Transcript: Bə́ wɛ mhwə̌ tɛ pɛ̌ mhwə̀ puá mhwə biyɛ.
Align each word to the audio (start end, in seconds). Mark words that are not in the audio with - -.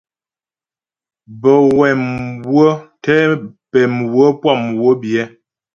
Bə́ 1.41 1.57
wɛ 1.77 1.87
mhwə̌ 2.05 2.67
tɛ 3.03 3.15
pɛ̌ 3.71 3.81
mhwə̀ 3.97 4.29
puá 4.39 4.53
mhwə 4.63 4.89
biyɛ. 5.01 5.23